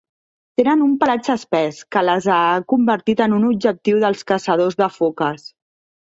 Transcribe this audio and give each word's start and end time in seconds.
Tenen 0.59 0.79
un 0.83 0.93
pelatge 1.01 1.33
espès 1.39 1.81
que 1.95 2.01
les 2.07 2.27
ha 2.35 2.37
convertit 2.73 3.21
en 3.25 3.35
un 3.39 3.45
objectiu 3.49 3.99
dels 4.05 4.23
caçadors 4.33 4.79
de 4.81 4.89
foques. 4.95 5.45